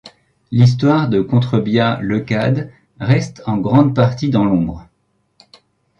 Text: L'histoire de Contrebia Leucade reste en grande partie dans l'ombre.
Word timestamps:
L'histoire 0.49 1.09
de 1.09 1.21
Contrebia 1.21 1.99
Leucade 2.01 2.71
reste 2.99 3.43
en 3.45 3.59
grande 3.59 3.93
partie 3.95 4.31
dans 4.31 4.43
l'ombre. 4.45 4.89